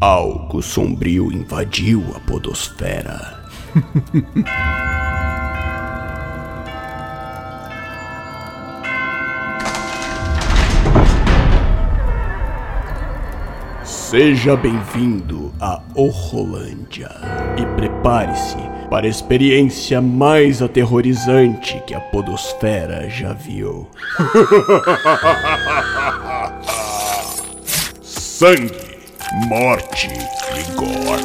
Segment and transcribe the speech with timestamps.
[0.00, 3.38] Algo sombrio invadiu a podosfera.
[13.84, 17.10] Seja bem-vindo a Orrolândia
[17.58, 18.56] e prepare-se
[18.88, 23.86] para a experiência mais aterrorizante que a Podosfera já viu.
[28.02, 28.89] Sangue,
[29.32, 31.22] morte e gore.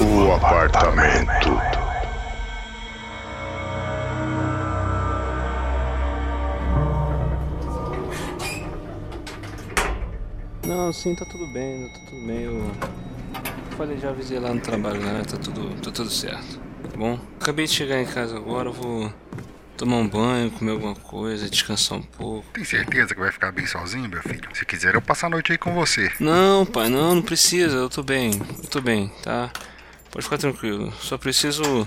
[0.00, 1.60] O apartamento.
[10.66, 12.42] Não, sim, tá tudo bem, tá tudo bem.
[12.42, 12.72] Eu
[13.76, 15.22] falei, já avisei lá no trabalho, né?
[15.24, 16.65] Tá tudo, tá tudo certo.
[16.90, 17.18] Tá bom?
[17.40, 19.12] Acabei de chegar em casa agora, vou
[19.76, 22.48] tomar um banho, comer alguma coisa, descansar um pouco.
[22.52, 24.48] Tem certeza que vai ficar bem sozinho, meu filho?
[24.54, 26.10] Se quiser, eu passo a noite aí com você.
[26.18, 29.50] Não, pai, não, não precisa, eu tô bem, eu tô bem, tá?
[30.10, 30.92] Pode ficar tranquilo.
[31.00, 31.86] Só preciso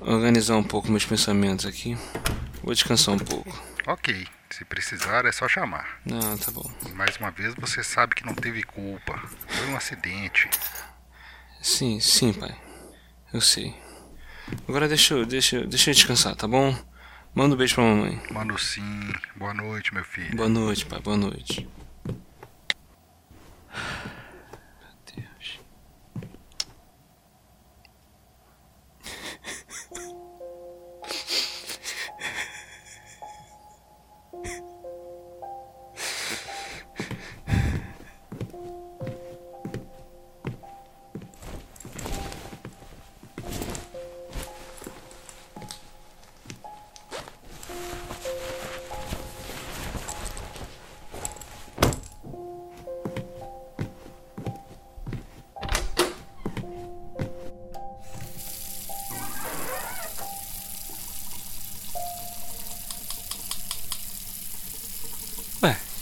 [0.00, 1.96] organizar um pouco meus pensamentos aqui.
[2.62, 3.52] Vou descansar um pouco.
[3.86, 4.26] Ok.
[4.50, 6.00] Se precisar, é só chamar.
[6.06, 6.70] Não, tá bom.
[6.94, 9.20] Mais uma vez, você sabe que não teve culpa.
[9.46, 10.48] Foi um acidente.
[11.60, 12.56] Sim, sim, pai.
[13.34, 13.74] Eu sei.
[14.68, 16.76] Agora deixa eu, deixa, eu- deixa eu descansar, tá bom?
[17.34, 18.20] Manda um beijo pra mamãe.
[18.30, 19.12] Mano, sim.
[19.36, 20.34] Boa noite, meu filho.
[20.36, 21.00] Boa noite, pai.
[21.00, 21.68] Boa noite.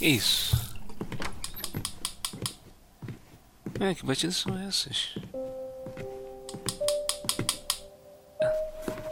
[0.05, 0.55] Que isso?
[3.81, 5.15] É, que batidas são essas?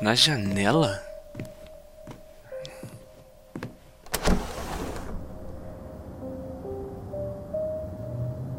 [0.03, 1.03] Na janela?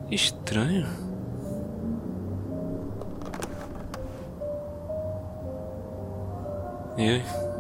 [0.10, 0.88] Estranho.
[6.98, 7.53] Eu.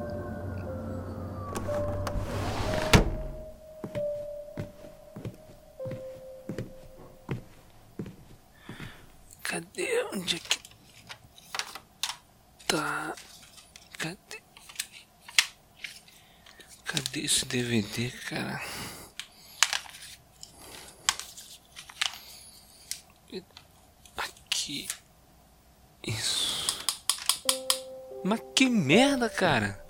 [17.23, 18.61] Esse DVD, cara?
[24.17, 24.89] Aqui.
[26.05, 26.85] Isso.
[28.25, 29.81] Mas que merda, cara!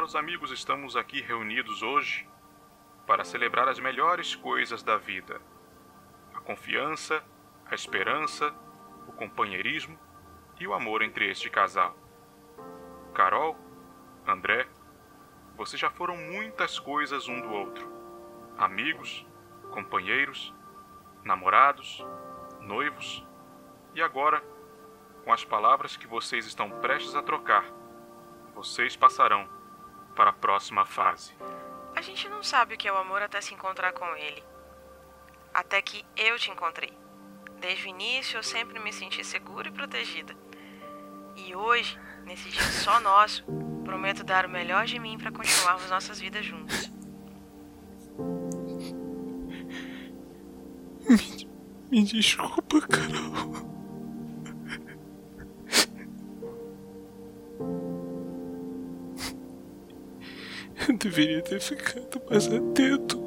[0.00, 2.26] Caros amigos, estamos aqui reunidos hoje
[3.06, 5.38] para celebrar as melhores coisas da vida:
[6.32, 7.22] a confiança,
[7.66, 8.50] a esperança,
[9.06, 9.98] o companheirismo
[10.58, 11.94] e o amor entre este casal.
[13.12, 13.58] Carol,
[14.26, 14.66] André,
[15.54, 17.92] vocês já foram muitas coisas um do outro:
[18.56, 19.26] amigos,
[19.70, 20.50] companheiros,
[21.22, 22.02] namorados,
[22.58, 23.22] noivos
[23.94, 24.42] e agora,
[25.24, 27.66] com as palavras que vocês estão prestes a trocar,
[28.54, 29.59] vocês passarão
[30.14, 31.32] para a próxima fase.
[31.94, 34.42] A gente não sabe o que é o amor até se encontrar com ele.
[35.52, 36.92] Até que eu te encontrei.
[37.60, 40.34] Desde o início eu sempre me senti segura e protegida.
[41.36, 43.44] E hoje, nesse dia só nosso,
[43.84, 46.90] prometo dar o melhor de mim para continuarmos nossas vidas juntos.
[51.90, 53.69] Me desculpa, Carol.
[60.96, 63.19] Deveria ter ficado mais atento.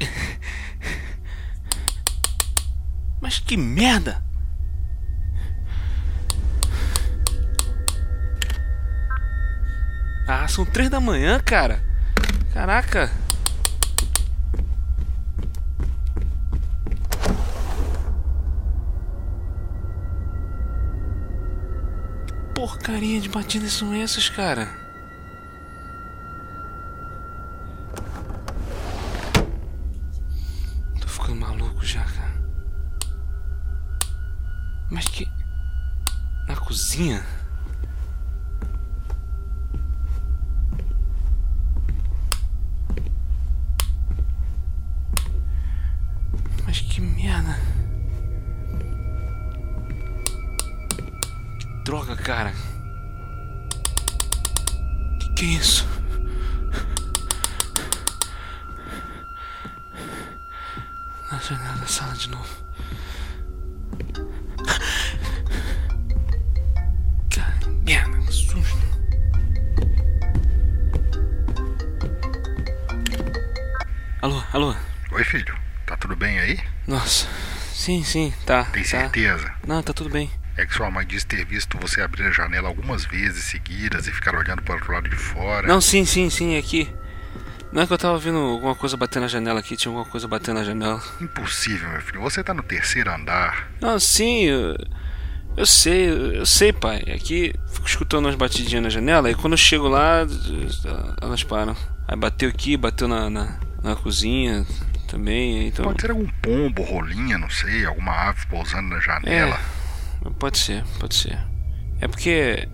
[3.20, 4.24] Mas que merda!
[10.28, 11.80] Ah, são três da manhã, cara.
[12.52, 13.10] Caraca.
[22.54, 24.85] Porcaria de batidas são essas, cara?
[34.96, 35.28] Mas que.
[36.48, 37.22] Na cozinha?
[46.64, 47.58] Mas que merda.
[51.60, 52.54] Que droga, cara.
[55.20, 55.86] Que que é isso?
[61.30, 62.65] Na janela da sala de novo.
[74.26, 74.74] Alô, alô.
[75.12, 75.56] Oi, filho.
[75.86, 76.58] Tá tudo bem aí?
[76.84, 77.28] Nossa.
[77.72, 78.64] Sim, sim, tá.
[78.64, 78.88] Tem tá.
[78.88, 79.54] certeza?
[79.64, 80.28] Não, tá tudo bem.
[80.56, 84.10] É que sua mãe disse ter visto você abrir a janela algumas vezes seguidas e
[84.10, 85.68] ficar olhando para o outro lado de fora.
[85.68, 86.92] Não, sim, sim, sim, é aqui.
[87.70, 90.26] Não é que eu tava vendo alguma coisa batendo na janela aqui, tinha alguma coisa
[90.26, 91.00] batendo na janela.
[91.20, 92.20] Impossível, meu filho.
[92.20, 93.70] Você tá no terceiro andar.
[93.80, 94.76] Não, sim, eu,
[95.56, 96.96] eu sei, eu sei, pai.
[97.14, 100.26] Aqui fico escutando umas batidinhas na janela e quando eu chego lá,
[101.22, 101.76] elas param.
[102.08, 104.66] Aí bateu aqui, bateu na, na, na cozinha
[105.06, 105.84] também, então.
[105.84, 109.58] Pode ser algum pombo, rolinha, não sei, alguma ave pousando na janela.
[110.24, 111.38] É, pode ser, pode ser.
[112.00, 112.68] É porque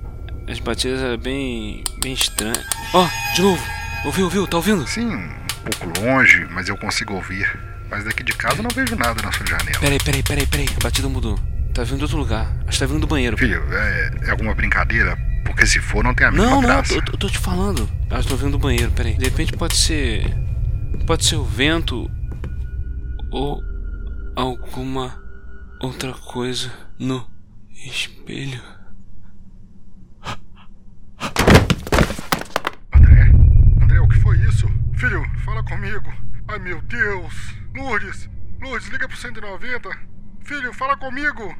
[0.48, 2.64] as batidas eram bem, bem estranhas.
[2.94, 3.62] Ó, de novo!
[4.04, 4.46] Ouviu, ouviu?
[4.46, 4.86] Tá ouvindo?
[4.88, 7.46] Sim, um pouco longe, mas eu consigo ouvir.
[7.90, 9.78] Mas daqui de casa eu não vejo nada na sua janela.
[9.78, 10.66] Peraí, peraí, peraí, peraí.
[10.80, 11.38] A batida mudou.
[11.74, 12.50] Tá vindo de outro lugar.
[12.66, 13.36] Acho que tá vindo do banheiro.
[13.36, 15.16] Filho, é, é alguma brincadeira?
[15.44, 16.94] Porque se for, não tem a mínima Não, não, graça.
[16.94, 17.88] eu, eu tô te falando.
[18.10, 19.14] Elas estão vindo do banheiro, peraí.
[19.14, 20.34] De repente pode ser.
[21.12, 22.10] Pode ser o vento.
[23.30, 23.62] Ou
[24.34, 25.22] alguma
[25.78, 27.30] outra coisa no
[27.70, 28.62] espelho.
[32.94, 33.30] André?
[33.82, 34.66] André, o que foi isso?
[34.94, 36.10] Filho, fala comigo.
[36.48, 37.34] Ai, meu Deus.
[37.76, 38.30] Lourdes,
[38.62, 39.90] Lourdes, liga pro 190.
[40.46, 41.54] Filho, fala comigo.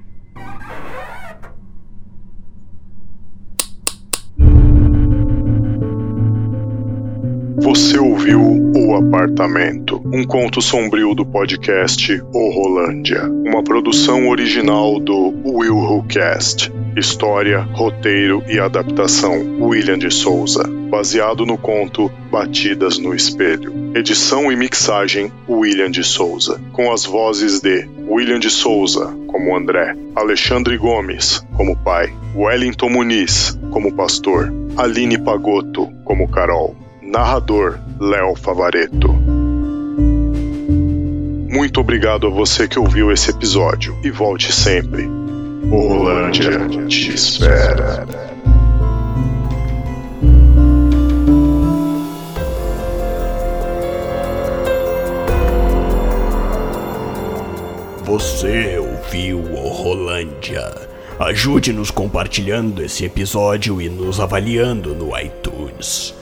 [7.75, 8.39] Você ouviu
[8.77, 16.03] O Apartamento, um conto sombrio do podcast O Rolândia, uma produção original do Will Who
[16.03, 16.71] Cast.
[16.95, 23.73] História, roteiro e adaptação William de Souza, baseado no conto Batidas no Espelho.
[23.97, 29.97] Edição e mixagem William de Souza, com as vozes de William de Souza como André,
[30.15, 36.82] Alexandre Gomes como pai, Wellington Muniz como pastor, Aline Pagotto como Carol.
[37.13, 39.13] Narrador Léo Favareto.
[41.47, 45.07] Muito obrigado a você que ouviu esse episódio e volte sempre.
[45.71, 48.07] O Rolândia te espera.
[58.05, 60.89] Você ouviu o Rolândia.
[61.21, 66.22] Ajude-nos compartilhando esse episódio e nos avaliando no iTunes.